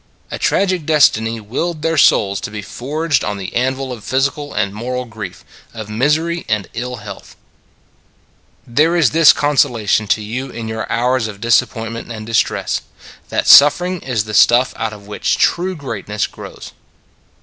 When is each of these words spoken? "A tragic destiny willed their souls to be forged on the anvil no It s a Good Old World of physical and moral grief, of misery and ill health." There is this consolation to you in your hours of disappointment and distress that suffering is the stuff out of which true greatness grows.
"A 0.31 0.39
tragic 0.39 0.83
destiny 0.87 1.39
willed 1.39 1.83
their 1.83 1.95
souls 1.95 2.41
to 2.41 2.49
be 2.49 2.63
forged 2.63 3.23
on 3.23 3.37
the 3.37 3.55
anvil 3.55 3.89
no 3.89 3.93
It 3.93 3.97
s 3.97 3.99
a 3.99 3.99
Good 3.99 3.99
Old 3.99 3.99
World 3.99 3.99
of 3.99 4.09
physical 4.49 4.53
and 4.55 4.73
moral 4.73 5.05
grief, 5.05 5.45
of 5.75 5.89
misery 5.91 6.43
and 6.49 6.67
ill 6.73 6.95
health." 6.95 7.35
There 8.65 8.95
is 8.95 9.11
this 9.11 9.31
consolation 9.31 10.07
to 10.07 10.23
you 10.23 10.49
in 10.49 10.67
your 10.67 10.91
hours 10.91 11.27
of 11.27 11.39
disappointment 11.39 12.11
and 12.11 12.25
distress 12.25 12.81
that 13.29 13.45
suffering 13.45 14.01
is 14.01 14.23
the 14.23 14.33
stuff 14.33 14.73
out 14.75 14.91
of 14.91 15.05
which 15.05 15.37
true 15.37 15.75
greatness 15.75 16.25
grows. 16.25 16.71